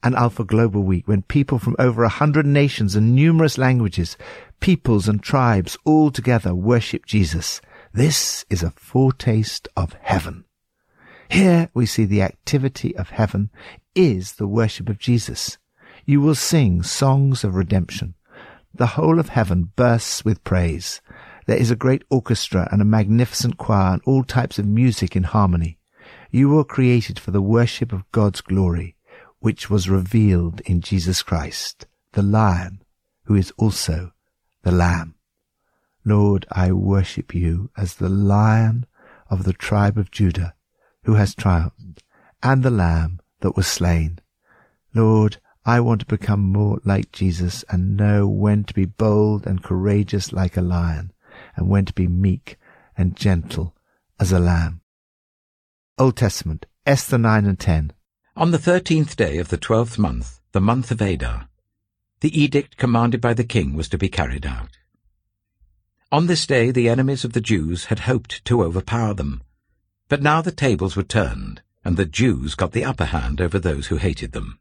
and 0.02 0.14
Alpha 0.14 0.44
Global 0.44 0.82
Week 0.82 1.08
when 1.08 1.22
people 1.22 1.58
from 1.58 1.76
over 1.78 2.04
a 2.04 2.08
hundred 2.08 2.46
nations 2.46 2.94
and 2.94 3.14
numerous 3.14 3.58
languages, 3.58 4.16
peoples 4.60 5.08
and 5.08 5.22
tribes 5.22 5.76
all 5.84 6.10
together 6.10 6.54
worship 6.54 7.06
Jesus. 7.06 7.60
This 7.92 8.44
is 8.50 8.62
a 8.62 8.70
foretaste 8.72 9.66
of 9.76 9.96
heaven. 10.02 10.44
Here 11.28 11.70
we 11.74 11.86
see 11.86 12.04
the 12.04 12.22
activity 12.22 12.94
of 12.96 13.10
heaven 13.10 13.50
is 13.94 14.34
the 14.34 14.46
worship 14.46 14.88
of 14.88 14.98
Jesus. 14.98 15.58
You 16.04 16.20
will 16.20 16.34
sing 16.34 16.82
songs 16.82 17.44
of 17.44 17.54
redemption. 17.54 18.14
The 18.74 18.88
whole 18.88 19.18
of 19.18 19.30
heaven 19.30 19.72
bursts 19.76 20.24
with 20.24 20.44
praise. 20.44 21.00
There 21.46 21.56
is 21.56 21.70
a 21.70 21.76
great 21.76 22.04
orchestra 22.10 22.68
and 22.72 22.80
a 22.80 22.86
magnificent 22.86 23.58
choir 23.58 23.94
and 23.94 24.02
all 24.06 24.24
types 24.24 24.58
of 24.58 24.66
music 24.66 25.14
in 25.14 25.24
harmony. 25.24 25.78
You 26.30 26.48
were 26.48 26.64
created 26.64 27.18
for 27.18 27.30
the 27.30 27.42
worship 27.42 27.92
of 27.92 28.10
God's 28.12 28.40
glory, 28.40 28.96
which 29.40 29.68
was 29.68 29.88
revealed 29.88 30.60
in 30.62 30.80
Jesus 30.80 31.22
Christ, 31.22 31.86
the 32.12 32.22
Lion, 32.22 32.82
who 33.24 33.34
is 33.34 33.52
also 33.58 34.12
the 34.62 34.72
Lamb. 34.72 35.14
Lord, 36.04 36.46
I 36.50 36.72
worship 36.72 37.34
you 37.34 37.70
as 37.76 37.94
the 37.94 38.08
Lion 38.08 38.86
of 39.30 39.44
the 39.44 39.52
tribe 39.52 39.98
of 39.98 40.10
Judah, 40.10 40.54
who 41.04 41.14
has 41.14 41.34
triumphed, 41.34 42.02
and 42.42 42.62
the 42.62 42.70
Lamb 42.70 43.20
that 43.40 43.56
was 43.56 43.66
slain. 43.66 44.18
Lord, 44.94 45.38
I 45.66 45.80
want 45.80 46.00
to 46.00 46.06
become 46.06 46.40
more 46.40 46.80
like 46.84 47.10
Jesus 47.10 47.64
and 47.70 47.96
know 47.96 48.28
when 48.28 48.64
to 48.64 48.74
be 48.74 48.84
bold 48.84 49.46
and 49.46 49.62
courageous 49.62 50.30
like 50.32 50.58
a 50.58 50.62
lion, 50.62 51.12
and 51.56 51.68
when 51.68 51.84
to 51.84 51.92
be 51.92 52.06
meek 52.06 52.58
and 52.96 53.16
gentle 53.16 53.74
as 54.18 54.32
a 54.32 54.38
lamb. 54.38 54.80
Old 55.98 56.16
Testament, 56.16 56.66
Esther 56.86 57.18
9 57.18 57.46
and 57.46 57.58
10. 57.58 57.92
On 58.36 58.50
the 58.50 58.58
thirteenth 58.58 59.16
day 59.16 59.38
of 59.38 59.48
the 59.48 59.56
twelfth 59.56 59.98
month, 59.98 60.40
the 60.52 60.60
month 60.60 60.90
of 60.90 61.00
Adar, 61.00 61.48
the 62.20 62.40
edict 62.40 62.76
commanded 62.76 63.20
by 63.20 63.34
the 63.34 63.44
king 63.44 63.74
was 63.74 63.88
to 63.88 63.98
be 63.98 64.08
carried 64.08 64.46
out. 64.46 64.78
On 66.10 66.26
this 66.26 66.46
day 66.46 66.70
the 66.70 66.88
enemies 66.88 67.24
of 67.24 67.32
the 67.32 67.40
Jews 67.40 67.86
had 67.86 68.00
hoped 68.00 68.44
to 68.46 68.62
overpower 68.62 69.14
them, 69.14 69.42
but 70.08 70.22
now 70.22 70.40
the 70.40 70.52
tables 70.52 70.96
were 70.96 71.02
turned, 71.02 71.62
and 71.84 71.96
the 71.96 72.06
Jews 72.06 72.54
got 72.54 72.72
the 72.72 72.84
upper 72.84 73.06
hand 73.06 73.40
over 73.40 73.58
those 73.58 73.88
who 73.88 73.96
hated 73.96 74.32
them. 74.32 74.58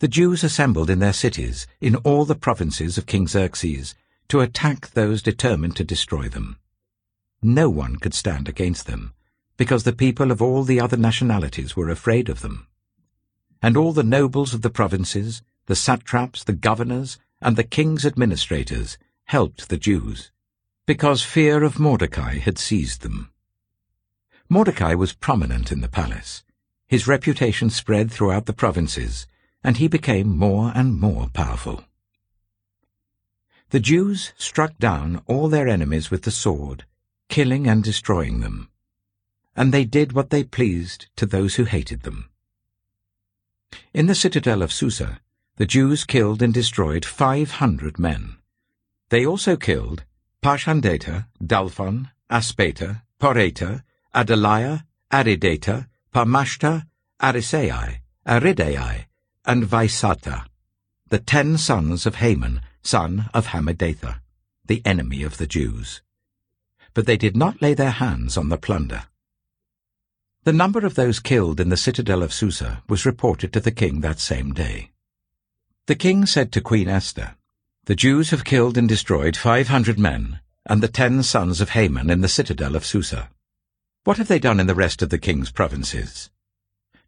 The 0.00 0.08
Jews 0.08 0.44
assembled 0.44 0.90
in 0.90 1.00
their 1.00 1.12
cities, 1.12 1.66
in 1.80 1.96
all 1.96 2.24
the 2.24 2.34
provinces 2.34 2.98
of 2.98 3.06
King 3.06 3.26
Xerxes, 3.26 3.94
to 4.28 4.40
attack 4.40 4.90
those 4.90 5.22
determined 5.22 5.76
to 5.76 5.84
destroy 5.84 6.28
them. 6.28 6.58
No 7.42 7.70
one 7.70 7.96
could 7.96 8.14
stand 8.14 8.48
against 8.48 8.86
them, 8.86 9.14
because 9.56 9.84
the 9.84 9.92
people 9.92 10.30
of 10.30 10.42
all 10.42 10.64
the 10.64 10.80
other 10.80 10.96
nationalities 10.96 11.76
were 11.76 11.88
afraid 11.88 12.28
of 12.28 12.40
them. 12.40 12.66
And 13.62 13.76
all 13.76 13.92
the 13.92 14.02
nobles 14.02 14.54
of 14.54 14.62
the 14.62 14.70
provinces, 14.70 15.42
the 15.66 15.76
satraps, 15.76 16.44
the 16.44 16.52
governors, 16.52 17.18
and 17.40 17.56
the 17.56 17.64
king's 17.64 18.04
administrators 18.04 18.98
helped 19.24 19.68
the 19.68 19.76
Jews, 19.76 20.30
because 20.86 21.22
fear 21.22 21.62
of 21.62 21.78
Mordecai 21.78 22.38
had 22.38 22.58
seized 22.58 23.02
them. 23.02 23.30
Mordecai 24.48 24.94
was 24.94 25.12
prominent 25.12 25.70
in 25.70 25.80
the 25.80 25.88
palace. 25.88 26.42
His 26.86 27.06
reputation 27.06 27.68
spread 27.68 28.10
throughout 28.10 28.46
the 28.46 28.54
provinces, 28.54 29.26
and 29.62 29.76
he 29.76 29.88
became 29.88 30.36
more 30.36 30.72
and 30.74 30.98
more 30.98 31.28
powerful. 31.34 31.84
The 33.70 33.80
Jews 33.80 34.32
struck 34.38 34.78
down 34.78 35.20
all 35.26 35.48
their 35.48 35.68
enemies 35.68 36.10
with 36.10 36.22
the 36.22 36.30
sword, 36.30 36.84
killing 37.28 37.66
and 37.66 37.84
destroying 37.84 38.40
them. 38.40 38.70
And 39.54 39.74
they 39.74 39.84
did 39.84 40.12
what 40.12 40.30
they 40.30 40.42
pleased 40.42 41.06
to 41.16 41.26
those 41.26 41.56
who 41.56 41.64
hated 41.64 42.02
them. 42.02 42.30
In 43.92 44.06
the 44.06 44.14
citadel 44.14 44.62
of 44.62 44.72
Susa, 44.72 45.20
the 45.56 45.66
Jews 45.66 46.04
killed 46.04 46.40
and 46.40 46.54
destroyed 46.54 47.04
five 47.04 47.50
hundred 47.52 47.98
men. 47.98 48.36
They 49.10 49.26
also 49.26 49.56
killed 49.56 50.04
Parshandatha, 50.42 51.26
Dalphon, 51.44 52.10
Aspatha, 52.30 53.02
Poratha, 53.20 53.82
Adalia, 54.14 54.84
Aridatha, 55.12 55.88
Parmashta, 56.14 56.86
Arisai, 57.20 57.98
Aridai, 58.26 59.06
and 59.44 59.64
Vaizatha, 59.64 60.46
the 61.08 61.18
ten 61.18 61.58
sons 61.58 62.06
of 62.06 62.14
Haman, 62.16 62.62
son 62.82 63.28
of 63.34 63.48
Hammedatha, 63.48 64.20
the 64.66 64.82
enemy 64.84 65.22
of 65.22 65.38
the 65.38 65.46
Jews. 65.46 66.02
But 66.94 67.06
they 67.06 67.16
did 67.16 67.36
not 67.36 67.62
lay 67.62 67.74
their 67.74 67.90
hands 67.90 68.36
on 68.36 68.48
the 68.48 68.58
plunder. 68.58 69.04
The 70.44 70.52
number 70.52 70.86
of 70.86 70.94
those 70.94 71.20
killed 71.20 71.60
in 71.60 71.68
the 71.68 71.76
citadel 71.76 72.22
of 72.22 72.32
Susa 72.32 72.82
was 72.88 73.04
reported 73.04 73.52
to 73.52 73.60
the 73.60 73.70
king 73.70 74.00
that 74.00 74.18
same 74.18 74.52
day. 74.54 74.92
The 75.86 75.94
king 75.94 76.26
said 76.26 76.52
to 76.52 76.60
Queen 76.60 76.88
Esther, 76.88 77.34
The 77.84 77.94
Jews 77.94 78.30
have 78.30 78.44
killed 78.44 78.78
and 78.78 78.88
destroyed 78.88 79.36
five 79.36 79.68
hundred 79.68 79.98
men, 79.98 80.40
and 80.64 80.82
the 80.82 80.88
ten 80.88 81.22
sons 81.22 81.60
of 81.60 81.70
Haman 81.70 82.10
in 82.10 82.20
the 82.20 82.28
citadel 82.28 82.76
of 82.76 82.86
Susa. 82.86 83.30
What 84.04 84.16
have 84.18 84.28
they 84.28 84.38
done 84.38 84.60
in 84.60 84.66
the 84.66 84.74
rest 84.74 85.02
of 85.02 85.10
the 85.10 85.18
king's 85.18 85.50
provinces? 85.50 86.30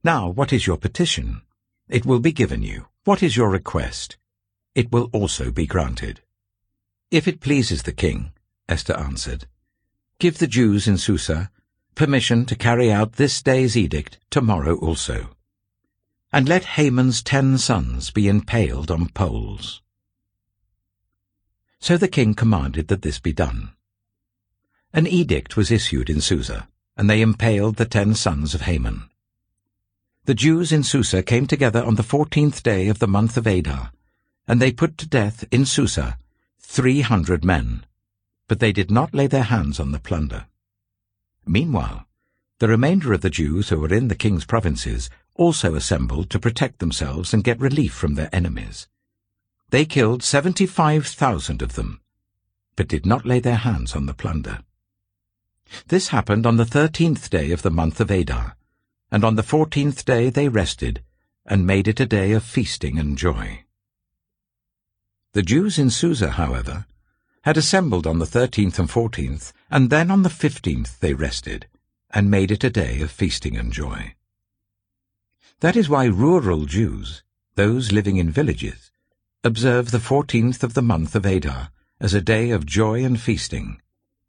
Now, 0.02 0.28
what 0.28 0.52
is 0.52 0.66
your 0.66 0.76
petition? 0.76 1.42
It 1.88 2.06
will 2.06 2.20
be 2.20 2.32
given 2.32 2.62
you. 2.62 2.86
What 3.04 3.22
is 3.22 3.36
your 3.36 3.50
request? 3.50 4.16
It 4.74 4.92
will 4.92 5.10
also 5.12 5.50
be 5.50 5.66
granted. 5.66 6.20
If 7.10 7.26
it 7.26 7.40
pleases 7.40 7.82
the 7.82 7.92
king, 7.92 8.32
Esther 8.68 8.96
answered, 8.96 9.46
give 10.18 10.38
the 10.38 10.46
Jews 10.46 10.86
in 10.86 10.96
Susa 10.96 11.50
permission 11.96 12.46
to 12.46 12.54
carry 12.54 12.90
out 12.92 13.14
this 13.14 13.42
day's 13.42 13.76
edict 13.76 14.18
tomorrow 14.30 14.76
also. 14.76 15.30
And 16.32 16.48
let 16.48 16.76
Haman's 16.76 17.22
ten 17.22 17.58
sons 17.58 18.10
be 18.12 18.28
impaled 18.28 18.90
on 18.90 19.08
poles. 19.08 19.82
So 21.80 21.96
the 21.96 22.08
king 22.08 22.34
commanded 22.34 22.88
that 22.88 23.02
this 23.02 23.18
be 23.18 23.32
done. 23.32 23.72
An 24.92 25.06
edict 25.06 25.56
was 25.56 25.70
issued 25.70 26.08
in 26.08 26.20
Susa, 26.20 26.68
and 26.96 27.10
they 27.10 27.22
impaled 27.22 27.76
the 27.76 27.86
ten 27.86 28.14
sons 28.14 28.54
of 28.54 28.62
Haman. 28.62 29.08
The 30.26 30.34
Jews 30.34 30.70
in 30.70 30.84
Susa 30.84 31.22
came 31.22 31.46
together 31.46 31.82
on 31.82 31.96
the 31.96 32.02
fourteenth 32.04 32.62
day 32.62 32.86
of 32.88 33.00
the 33.00 33.08
month 33.08 33.36
of 33.36 33.46
Adar, 33.46 33.90
and 34.50 34.60
they 34.60 34.72
put 34.72 34.98
to 34.98 35.06
death 35.06 35.44
in 35.52 35.64
Susa 35.64 36.18
three 36.58 37.02
hundred 37.02 37.44
men, 37.44 37.86
but 38.48 38.58
they 38.58 38.72
did 38.72 38.90
not 38.90 39.14
lay 39.14 39.28
their 39.28 39.44
hands 39.44 39.78
on 39.78 39.92
the 39.92 40.00
plunder. 40.00 40.46
Meanwhile, 41.46 42.04
the 42.58 42.66
remainder 42.66 43.12
of 43.12 43.20
the 43.20 43.30
Jews 43.30 43.68
who 43.68 43.78
were 43.78 43.94
in 43.94 44.08
the 44.08 44.16
king's 44.16 44.44
provinces 44.44 45.08
also 45.36 45.76
assembled 45.76 46.30
to 46.30 46.40
protect 46.40 46.80
themselves 46.80 47.32
and 47.32 47.44
get 47.44 47.60
relief 47.60 47.94
from 47.94 48.16
their 48.16 48.28
enemies. 48.32 48.88
They 49.68 49.84
killed 49.84 50.24
75,000 50.24 51.62
of 51.62 51.74
them, 51.76 52.00
but 52.74 52.88
did 52.88 53.06
not 53.06 53.24
lay 53.24 53.38
their 53.38 53.62
hands 53.68 53.94
on 53.94 54.06
the 54.06 54.14
plunder. 54.14 54.64
This 55.86 56.08
happened 56.08 56.44
on 56.44 56.56
the 56.56 56.66
thirteenth 56.66 57.30
day 57.30 57.52
of 57.52 57.62
the 57.62 57.70
month 57.70 58.00
of 58.00 58.10
Adar, 58.10 58.56
and 59.12 59.22
on 59.22 59.36
the 59.36 59.44
fourteenth 59.44 60.04
day 60.04 60.28
they 60.28 60.48
rested, 60.48 61.04
and 61.46 61.64
made 61.64 61.86
it 61.86 62.00
a 62.00 62.04
day 62.04 62.32
of 62.32 62.42
feasting 62.42 62.98
and 62.98 63.16
joy. 63.16 63.62
The 65.32 65.42
Jews 65.42 65.78
in 65.78 65.90
Susa, 65.90 66.32
however, 66.32 66.86
had 67.42 67.56
assembled 67.56 68.04
on 68.04 68.18
the 68.18 68.26
thirteenth 68.26 68.80
and 68.80 68.90
fourteenth, 68.90 69.52
and 69.70 69.88
then 69.88 70.10
on 70.10 70.24
the 70.24 70.28
fifteenth 70.28 70.98
they 70.98 71.14
rested, 71.14 71.68
and 72.10 72.30
made 72.30 72.50
it 72.50 72.64
a 72.64 72.70
day 72.70 73.00
of 73.00 73.12
feasting 73.12 73.56
and 73.56 73.72
joy. 73.72 74.14
That 75.60 75.76
is 75.76 75.88
why 75.88 76.06
rural 76.06 76.64
Jews, 76.64 77.22
those 77.54 77.92
living 77.92 78.16
in 78.16 78.30
villages, 78.30 78.90
observe 79.44 79.92
the 79.92 80.00
fourteenth 80.00 80.64
of 80.64 80.74
the 80.74 80.82
month 80.82 81.14
of 81.14 81.24
Adar 81.24 81.70
as 82.00 82.12
a 82.12 82.20
day 82.20 82.50
of 82.50 82.66
joy 82.66 83.04
and 83.04 83.20
feasting, 83.20 83.80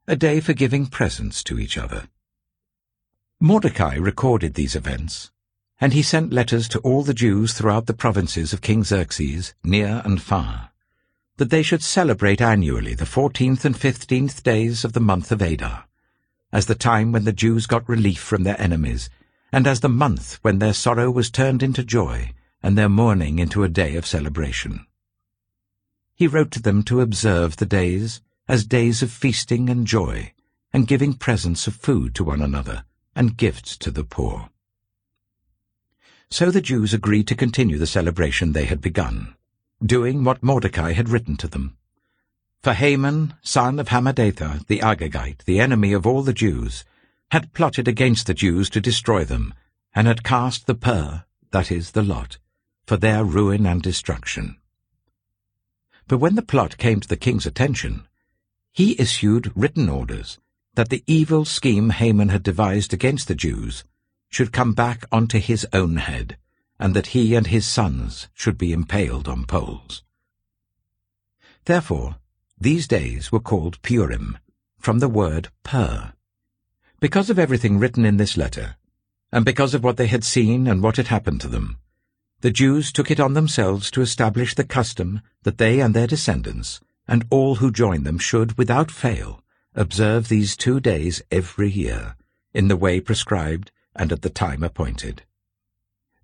a 0.08 0.15
day 0.15 0.39
for 0.39 0.53
giving 0.53 0.86
presents 0.86 1.43
to 1.46 1.58
each 1.58 1.77
other. 1.77 2.10
Mordecai 3.39 3.96
recorded 3.96 4.53
these 4.53 4.75
events, 4.75 5.31
and 5.79 5.93
he 5.93 6.03
sent 6.03 6.31
letters 6.31 6.67
to 6.70 6.79
all 6.79 7.01
the 7.01 7.13
Jews 7.13 7.53
throughout 7.53 7.88
the 7.88 7.93
provinces 7.93 8.53
of 8.53 8.62
King 8.62 8.84
Xerxes, 8.84 9.55
near 9.63 10.03
and 10.05 10.22
far, 10.22 10.71
that 11.41 11.50
they 11.50 11.63
should 11.63 11.81
celebrate 11.81 12.39
annually 12.39 12.93
the 12.93 13.03
fourteenth 13.03 13.65
and 13.65 13.75
fifteenth 13.75 14.43
days 14.43 14.86
of 14.86 14.93
the 14.93 15.00
month 15.00 15.31
of 15.31 15.41
Adar, 15.41 15.86
as 16.53 16.67
the 16.67 16.75
time 16.75 17.12
when 17.12 17.24
the 17.24 17.33
Jews 17.33 17.65
got 17.65 17.89
relief 17.89 18.19
from 18.19 18.43
their 18.43 18.62
enemies, 18.62 19.10
and 19.51 19.65
as 19.65 19.79
the 19.79 19.89
month 19.89 20.38
when 20.43 20.60
their 20.60 20.71
sorrow 20.71 21.10
was 21.10 21.31
turned 21.31 21.63
into 21.63 21.83
joy, 21.83 22.31
and 22.62 22.77
their 22.77 22.88
mourning 22.88 23.39
into 23.39 23.63
a 23.63 23.69
day 23.69 23.95
of 23.95 24.05
celebration. 24.05 24.86
He 26.13 26.27
wrote 26.27 26.51
to 26.51 26.62
them 26.62 26.83
to 26.83 27.01
observe 27.01 27.57
the 27.57 27.65
days 27.65 28.21
as 28.48 28.63
days 28.63 29.01
of 29.01 29.10
feasting 29.10 29.67
and 29.67 29.88
joy, 29.88 30.33
and 30.71 30.88
giving 30.88 31.15
presents 31.15 31.65
of 31.65 31.74
food 31.74 32.13
to 32.13 32.24
one 32.24 32.43
another, 32.43 32.86
and 33.15 33.36
gifts 33.36 33.77
to 33.77 33.89
the 33.89 34.03
poor. 34.03 34.51
So 36.29 36.51
the 36.51 36.62
Jews 36.62 36.93
agreed 36.93 37.27
to 37.29 37.36
continue 37.36 37.79
the 37.79 37.88
celebration 37.88 38.51
they 38.51 38.65
had 38.65 38.79
begun, 38.79 39.33
doing 39.86 40.24
what 40.24 40.44
Mordecai 40.44 40.94
had 40.94 41.10
written 41.10 41.36
to 41.38 41.48
them. 41.48 41.78
For 42.62 42.74
Haman, 42.74 43.34
son 43.42 43.80
of 43.80 43.88
Hammedatha, 43.88 44.66
the 44.68 44.80
Agagite, 44.80 45.44
the 45.46 45.60
enemy 45.60 45.94
of 45.94 46.06
all 46.06 46.22
the 46.22 46.34
Jews, 46.34 46.86
had 47.32 47.54
plotted 47.54 47.88
against 47.88 48.28
the 48.28 48.34
Jews 48.34 48.70
to 48.70 48.82
destroy 48.82 49.24
them, 49.24 49.54
and 49.96 50.08
had 50.08 50.24
cast 50.24 50.68
the 50.68 50.76
pur, 50.76 51.24
that 51.52 51.72
is, 51.72 51.92
the 51.92 52.04
lot, 52.04 52.38
for 52.86 52.98
their 52.98 53.24
ruin 53.24 53.66
and 53.66 53.82
destruction. 53.82 54.58
But 56.08 56.20
when 56.20 56.36
the 56.36 56.42
plot 56.42 56.78
came 56.78 57.00
to 57.00 57.08
the 57.08 57.18
king's 57.18 57.46
attention, 57.46 58.08
he 58.72 59.00
issued 59.00 59.52
written 59.56 59.90
orders 59.90 60.40
that 60.76 60.90
the 60.90 61.04
evil 61.08 61.44
scheme 61.46 61.90
Haman 61.90 62.30
had 62.30 62.44
devised 62.44 62.94
against 62.94 63.28
the 63.28 63.36
Jews 63.36 63.84
should 64.30 64.54
come 64.54 64.74
back 64.74 65.06
onto 65.12 65.40
his 65.40 65.66
own 65.74 65.98
head, 65.98 66.38
and 66.82 66.96
that 66.96 67.08
he 67.08 67.36
and 67.36 67.48
his 67.48 67.68
sons 67.68 68.28
should 68.34 68.58
be 68.58 68.74
impaled 68.74 69.28
on 69.28 69.46
poles. 69.46 70.04
Therefore, 71.66 72.16
these 72.60 72.88
days 72.88 73.32
were 73.32 73.40
called 73.40 73.80
Purim, 73.84 74.40
from 74.80 74.98
the 74.98 75.08
word 75.08 75.50
pur. 75.62 76.12
Because 77.00 77.30
of 77.30 77.38
everything 77.38 77.78
written 77.78 78.04
in 78.04 78.18
this 78.18 78.36
letter, 78.36 78.78
and 79.32 79.46
because 79.46 79.76
of 79.76 79.84
what 79.84 79.98
they 79.98 80.08
had 80.08 80.24
seen 80.24 80.66
and 80.66 80.82
what 80.82 80.98
had 80.98 81.08
happened 81.08 81.40
to 81.42 81.48
them, 81.48 81.78
the 82.42 82.50
Jews 82.50 82.92
took 82.92 83.12
it 83.12 83.20
on 83.20 83.36
themselves 83.36 83.92
to 83.92 84.02
establish 84.02 84.56
the 84.56 84.64
custom 84.64 85.22
that 85.44 85.60
they 85.60 85.80
and 85.80 85.94
their 85.94 86.08
descendants, 86.08 86.82
and 87.08 87.28
all 87.30 87.56
who 87.56 87.72
join 87.72 88.04
them 88.04 88.18
should, 88.18 88.58
without 88.58 88.90
fail, 88.90 89.44
observe 89.76 90.30
these 90.30 90.58
two 90.58 90.80
days 90.80 91.22
every 91.30 91.70
year, 91.70 92.15
in 92.56 92.70
the 92.70 92.76
way 92.76 93.00
prescribed 93.00 93.70
and 93.96 94.12
at 94.12 94.24
the 94.24 94.32
time 94.32 94.63
appointed. 94.63 95.22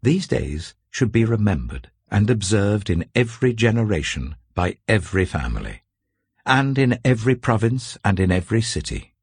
These 0.01 0.27
days 0.27 0.75
should 0.89 1.11
be 1.11 1.25
remembered 1.25 1.89
and 2.09 2.29
observed 2.29 2.89
in 2.89 3.05
every 3.15 3.53
generation 3.53 4.35
by 4.53 4.77
every 4.87 5.25
family, 5.25 5.83
and 6.45 6.77
in 6.77 6.99
every 7.03 7.35
province 7.35 7.97
and 8.03 8.19
in 8.19 8.31
every 8.31 8.61
city. 8.61 9.13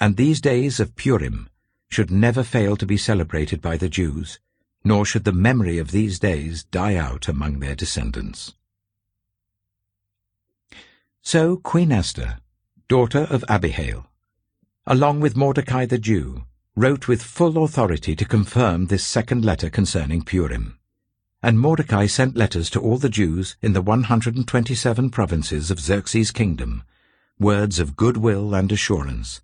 And 0.00 0.16
these 0.16 0.40
days 0.40 0.80
of 0.80 0.96
Purim 0.96 1.48
should 1.88 2.10
never 2.10 2.42
fail 2.42 2.76
to 2.76 2.86
be 2.86 2.96
celebrated 2.96 3.60
by 3.60 3.76
the 3.76 3.88
Jews, 3.88 4.38
nor 4.84 5.04
should 5.04 5.24
the 5.24 5.32
memory 5.32 5.78
of 5.78 5.90
these 5.90 6.18
days 6.18 6.64
die 6.64 6.94
out 6.94 7.28
among 7.28 7.58
their 7.58 7.74
descendants. 7.74 8.54
So 11.22 11.56
Queen 11.56 11.92
Esther, 11.92 12.38
daughter 12.88 13.26
of 13.30 13.44
Abihail, 13.48 14.06
along 14.86 15.20
with 15.20 15.36
Mordecai 15.36 15.84
the 15.86 15.98
Jew, 15.98 16.44
wrote 16.76 17.08
with 17.08 17.22
full 17.22 17.64
authority 17.64 18.14
to 18.14 18.24
confirm 18.24 18.86
this 18.86 19.04
second 19.04 19.44
letter 19.44 19.68
concerning 19.68 20.22
Purim. 20.22 20.78
And 21.42 21.58
Mordecai 21.58 22.06
sent 22.06 22.36
letters 22.36 22.70
to 22.70 22.80
all 22.80 22.98
the 22.98 23.08
Jews 23.08 23.56
in 23.60 23.72
the 23.72 23.82
127 23.82 25.10
provinces 25.10 25.70
of 25.70 25.80
Xerxes' 25.80 26.30
kingdom, 26.30 26.84
words 27.38 27.80
of 27.80 27.96
goodwill 27.96 28.54
and 28.54 28.70
assurance, 28.70 29.40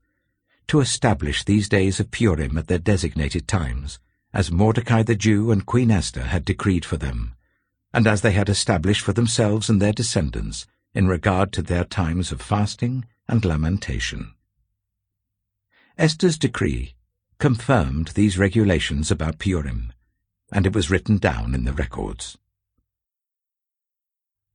to 0.68 0.80
establish 0.80 1.42
these 1.42 1.68
days 1.68 1.98
of 1.98 2.10
Purim 2.10 2.58
at 2.58 2.68
their 2.68 2.78
designated 2.78 3.48
times, 3.48 3.98
as 4.32 4.52
Mordecai 4.52 5.02
the 5.02 5.16
Jew 5.16 5.50
and 5.50 5.66
Queen 5.66 5.90
Esther 5.90 6.24
had 6.24 6.44
decreed 6.44 6.84
for 6.84 6.96
them, 6.96 7.34
and 7.92 8.06
as 8.06 8.20
they 8.20 8.32
had 8.32 8.48
established 8.48 9.00
for 9.00 9.12
themselves 9.12 9.68
and 9.68 9.80
their 9.80 9.92
descendants 9.92 10.66
in 10.94 11.08
regard 11.08 11.52
to 11.52 11.62
their 11.62 11.84
times 11.84 12.30
of 12.30 12.40
fasting 12.40 13.04
and 13.28 13.44
lamentation. 13.44 14.32
Esther's 15.98 16.38
decree 16.38 16.95
confirmed 17.38 18.09
these 18.09 18.38
regulations 18.38 19.11
about 19.11 19.38
Purim, 19.38 19.92
and 20.53 20.66
it 20.66 20.75
was 20.75 20.90
written 20.90 21.18
down 21.18 21.55
in 21.55 21.64
the 21.64 21.72
records. 21.72 22.38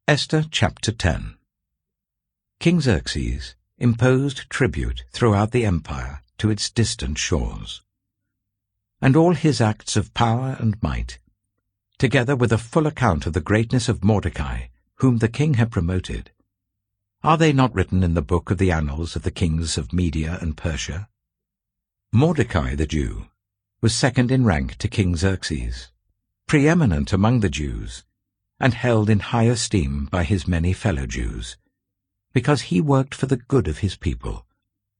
Esther 0.07 0.45
chapter 0.49 0.91
10 0.91 1.35
King 2.59 2.81
Xerxes 2.81 3.55
imposed 3.77 4.49
tribute 4.49 5.03
throughout 5.11 5.51
the 5.51 5.65
empire 5.65 6.21
to 6.37 6.49
its 6.49 6.69
distant 6.69 7.17
shores. 7.17 7.81
And 9.01 9.15
all 9.15 9.33
his 9.33 9.61
acts 9.61 9.95
of 9.95 10.13
power 10.13 10.55
and 10.59 10.81
might, 10.81 11.19
together 11.97 12.35
with 12.35 12.51
a 12.51 12.57
full 12.57 12.87
account 12.87 13.25
of 13.27 13.33
the 13.33 13.41
greatness 13.41 13.89
of 13.89 14.03
Mordecai, 14.03 14.67
whom 14.95 15.19
the 15.19 15.27
king 15.27 15.55
had 15.55 15.71
promoted, 15.71 16.31
are 17.23 17.37
they 17.37 17.53
not 17.53 17.75
written 17.75 18.01
in 18.01 18.15
the 18.15 18.23
book 18.23 18.49
of 18.49 18.57
the 18.57 18.71
annals 18.71 19.15
of 19.15 19.21
the 19.21 19.29
kings 19.29 19.77
of 19.77 19.93
Media 19.93 20.39
and 20.41 20.57
Persia? 20.57 21.07
Mordecai 22.13 22.75
the 22.75 22.85
Jew 22.85 23.27
was 23.79 23.95
second 23.95 24.31
in 24.31 24.43
rank 24.43 24.75
to 24.79 24.89
King 24.89 25.15
Xerxes, 25.15 25.87
preeminent 26.45 27.13
among 27.13 27.39
the 27.39 27.49
Jews, 27.49 28.03
and 28.59 28.73
held 28.73 29.09
in 29.09 29.19
high 29.19 29.45
esteem 29.45 30.09
by 30.11 30.25
his 30.25 30.45
many 30.45 30.73
fellow 30.73 31.05
Jews, 31.05 31.55
because 32.33 32.63
he 32.63 32.81
worked 32.81 33.15
for 33.15 33.27
the 33.27 33.37
good 33.37 33.65
of 33.69 33.77
his 33.77 33.95
people 33.95 34.45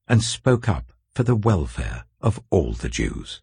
and 0.08 0.24
spoke 0.24 0.70
up 0.70 0.94
for 1.14 1.24
the 1.24 1.36
welfare 1.36 2.06
of 2.22 2.40
all 2.50 2.72
the 2.72 2.88
Jews. 2.88 3.42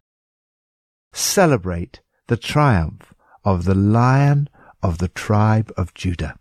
Celebrate 1.13 2.01
the 2.25 2.37
triumph 2.37 3.13
of 3.43 3.65
the 3.65 3.75
Lion 3.75 4.49
of 4.81 4.97
the 4.97 5.09
tribe 5.09 5.71
of 5.77 5.93
Judah. 5.93 6.39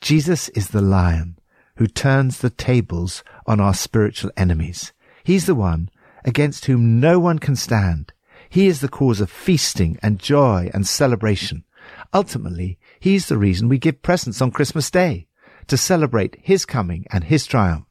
Jesus 0.00 0.48
is 0.50 0.68
the 0.68 0.80
Lion 0.80 1.38
who 1.76 1.86
turns 1.86 2.38
the 2.38 2.48
tables 2.48 3.22
on 3.46 3.60
our 3.60 3.74
spiritual 3.74 4.30
enemies. 4.38 4.94
He's 5.22 5.44
the 5.44 5.54
one 5.54 5.90
against 6.24 6.66
whom 6.66 7.00
no 7.00 7.18
one 7.18 7.38
can 7.38 7.56
stand. 7.56 8.12
He 8.48 8.66
is 8.66 8.80
the 8.80 8.88
cause 8.88 9.20
of 9.20 9.30
feasting 9.30 9.98
and 10.02 10.18
joy 10.18 10.70
and 10.72 10.86
celebration. 10.86 11.64
Ultimately, 12.12 12.78
he's 13.00 13.26
the 13.26 13.38
reason 13.38 13.68
we 13.68 13.78
give 13.78 14.02
presents 14.02 14.40
on 14.40 14.50
Christmas 14.50 14.90
Day, 14.90 15.26
to 15.66 15.76
celebrate 15.76 16.38
his 16.40 16.64
coming 16.64 17.06
and 17.10 17.24
his 17.24 17.46
triumph. 17.46 17.86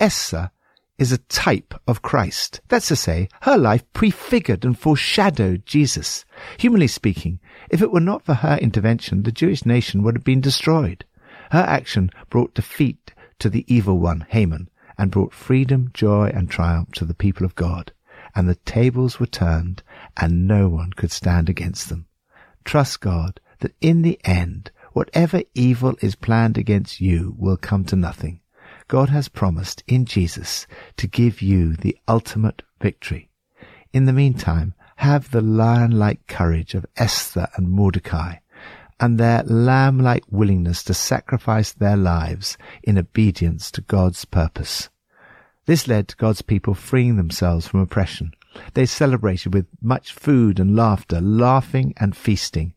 Esther 0.00 0.50
is 0.98 1.12
a 1.12 1.18
type 1.18 1.74
of 1.86 2.02
Christ. 2.02 2.60
That's 2.68 2.88
to 2.88 2.96
say, 2.96 3.28
her 3.42 3.58
life 3.58 3.84
prefigured 3.92 4.64
and 4.64 4.78
foreshadowed 4.78 5.66
Jesus. 5.66 6.24
Humanly 6.58 6.86
speaking, 6.86 7.40
if 7.68 7.82
it 7.82 7.90
were 7.90 8.00
not 8.00 8.24
for 8.24 8.34
her 8.34 8.56
intervention, 8.58 9.24
the 9.24 9.32
Jewish 9.32 9.66
nation 9.66 10.02
would 10.02 10.14
have 10.16 10.24
been 10.24 10.40
destroyed. 10.40 11.04
Her 11.50 11.60
action 11.60 12.10
brought 12.30 12.54
defeat 12.54 13.12
to 13.40 13.48
the 13.48 13.64
evil 13.72 13.98
one, 13.98 14.26
Haman, 14.30 14.68
and 14.98 15.10
brought 15.10 15.32
freedom, 15.32 15.90
joy, 15.94 16.30
and 16.34 16.50
triumph 16.50 16.92
to 16.92 17.04
the 17.04 17.14
people 17.14 17.44
of 17.44 17.54
God. 17.54 17.92
And 18.34 18.48
the 18.48 18.54
tables 18.54 19.20
were 19.20 19.26
turned, 19.26 19.82
and 20.16 20.46
no 20.46 20.68
one 20.68 20.92
could 20.92 21.12
stand 21.12 21.48
against 21.48 21.88
them. 21.88 22.06
Trust 22.64 23.00
God 23.00 23.40
that 23.60 23.74
in 23.80 24.02
the 24.02 24.18
end, 24.24 24.70
whatever 24.92 25.42
evil 25.54 25.96
is 26.00 26.14
planned 26.14 26.58
against 26.58 27.00
you 27.00 27.34
will 27.38 27.56
come 27.56 27.84
to 27.84 27.96
nothing. 27.96 28.40
God 28.88 29.08
has 29.08 29.28
promised 29.28 29.82
in 29.86 30.04
Jesus 30.04 30.66
to 30.96 31.06
give 31.06 31.40
you 31.40 31.74
the 31.74 31.96
ultimate 32.06 32.62
victory. 32.80 33.30
In 33.92 34.04
the 34.04 34.12
meantime, 34.12 34.74
have 34.96 35.30
the 35.30 35.40
lion-like 35.40 36.26
courage 36.26 36.74
of 36.74 36.86
Esther 36.96 37.48
and 37.56 37.68
Mordecai, 37.68 38.36
and 39.00 39.18
their 39.18 39.42
lamb-like 39.44 40.24
willingness 40.30 40.82
to 40.84 40.94
sacrifice 40.94 41.72
their 41.72 41.96
lives 41.96 42.56
in 42.82 42.98
obedience 42.98 43.70
to 43.72 43.80
God's 43.80 44.24
purpose. 44.24 44.88
This 45.66 45.88
led 45.88 46.08
to 46.08 46.16
God's 46.16 46.42
people 46.42 46.74
freeing 46.74 47.16
themselves 47.16 47.66
from 47.66 47.80
oppression. 47.80 48.32
They 48.74 48.86
celebrated 48.86 49.52
with 49.52 49.66
much 49.82 50.12
food 50.12 50.60
and 50.60 50.76
laughter, 50.76 51.20
laughing 51.20 51.94
and 51.96 52.16
feasting, 52.16 52.74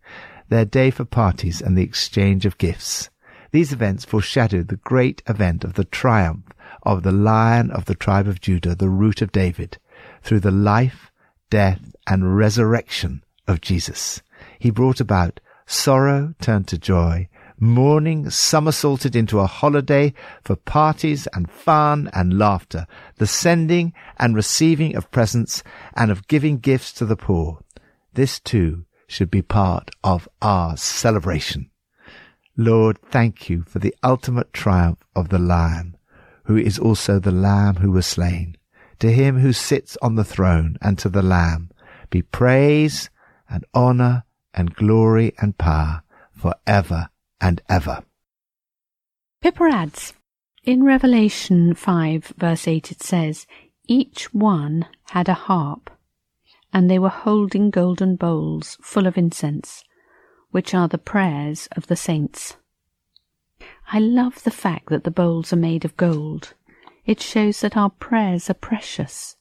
their 0.49 0.65
day 0.65 0.89
for 0.89 1.05
parties 1.05 1.61
and 1.61 1.77
the 1.77 1.83
exchange 1.83 2.45
of 2.45 2.57
gifts. 2.57 3.09
These 3.51 3.73
events 3.73 4.05
foreshadowed 4.05 4.69
the 4.69 4.77
great 4.77 5.21
event 5.27 5.63
of 5.63 5.73
the 5.73 5.85
triumph 5.85 6.45
of 6.83 7.03
the 7.03 7.11
Lion 7.11 7.69
of 7.71 7.85
the 7.85 7.95
tribe 7.95 8.27
of 8.27 8.41
Judah, 8.41 8.75
the 8.75 8.89
root 8.89 9.21
of 9.21 9.31
David, 9.31 9.77
through 10.21 10.39
the 10.39 10.51
life, 10.51 11.11
death, 11.49 11.93
and 12.07 12.37
resurrection 12.37 13.23
of 13.47 13.61
Jesus. 13.61 14.21
He 14.59 14.69
brought 14.69 14.99
about 14.99 15.39
sorrow 15.67 16.33
turned 16.41 16.67
to 16.69 16.77
joy, 16.77 17.27
mourning 17.59 18.29
somersaulted 18.29 19.15
into 19.15 19.39
a 19.39 19.45
holiday 19.45 20.13
for 20.43 20.55
parties 20.55 21.27
and 21.33 21.51
fun 21.51 22.09
and 22.13 22.39
laughter, 22.39 22.87
the 23.17 23.27
sending 23.27 23.93
and 24.17 24.35
receiving 24.35 24.95
of 24.95 25.11
presents 25.11 25.61
and 25.93 26.09
of 26.09 26.27
giving 26.27 26.57
gifts 26.57 26.91
to 26.93 27.05
the 27.05 27.17
poor. 27.17 27.59
This 28.13 28.39
too 28.39 28.85
should 29.07 29.29
be 29.29 29.41
part 29.41 29.91
of 30.03 30.27
our 30.41 30.75
celebration. 30.77 31.69
Lord, 32.55 32.97
thank 33.11 33.49
you 33.49 33.63
for 33.63 33.79
the 33.79 33.95
ultimate 34.03 34.51
triumph 34.53 35.03
of 35.15 35.29
the 35.29 35.37
Lion, 35.37 35.95
who 36.45 36.57
is 36.57 36.79
also 36.79 37.19
the 37.19 37.31
Lamb 37.31 37.75
who 37.75 37.91
was 37.91 38.07
slain. 38.07 38.57
To 38.99 39.11
him 39.11 39.39
who 39.39 39.53
sits 39.53 39.95
on 40.01 40.15
the 40.15 40.23
throne 40.23 40.77
and 40.81 40.97
to 40.97 41.09
the 41.09 41.21
Lamb 41.21 41.69
be 42.09 42.21
praise 42.21 43.09
and 43.49 43.63
honor 43.73 44.23
and 44.53 44.75
glory 44.75 45.33
and 45.39 45.57
power 45.57 46.03
for 46.35 46.55
ever 46.65 47.09
and 47.39 47.61
ever. 47.69 48.03
Pippa 49.41 49.63
adds, 49.71 50.13
in 50.63 50.83
Revelation 50.83 51.73
5 51.73 52.33
verse 52.37 52.67
8 52.67 52.91
it 52.91 53.01
says, 53.01 53.47
Each 53.87 54.33
one 54.33 54.87
had 55.11 55.29
a 55.29 55.33
harp, 55.33 55.89
and 56.73 56.89
they 56.89 56.99
were 56.99 57.09
holding 57.09 57.69
golden 57.69 58.15
bowls 58.15 58.77
full 58.81 59.07
of 59.07 59.17
incense, 59.17 59.83
which 60.51 60.73
are 60.73 60.87
the 60.87 60.97
prayers 60.97 61.69
of 61.77 61.87
the 61.87 61.95
saints. 61.95 62.57
I 63.91 63.99
love 63.99 64.43
the 64.43 64.51
fact 64.51 64.89
that 64.89 65.05
the 65.05 65.11
bowls 65.11 65.53
are 65.53 65.57
made 65.57 65.85
of 65.85 65.95
gold. 65.95 66.53
It 67.05 67.21
shows 67.21 67.61
that 67.61 67.77
our 67.77 67.89
prayers 67.89 68.49
are 68.49 68.55
precious. 68.55 69.37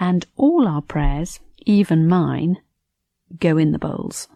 And 0.00 0.26
all 0.36 0.66
our 0.66 0.82
prayers, 0.82 1.38
even 1.64 2.08
mine, 2.08 2.58
go 3.38 3.58
in 3.58 3.72
the 3.72 3.78
bowls. 3.78 4.28